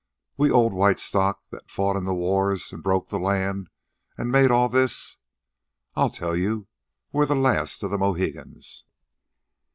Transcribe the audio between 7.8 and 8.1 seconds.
of the